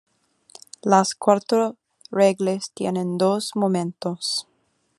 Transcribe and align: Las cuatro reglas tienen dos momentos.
Las 0.81 1.13
cuatro 1.13 1.77
reglas 2.09 2.71
tienen 2.73 3.19
dos 3.19 3.51
momentos. 3.53 4.47